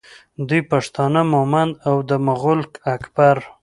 [0.47, 2.61] دوی پښتانه مومند او د مغول
[2.95, 3.37] اکبر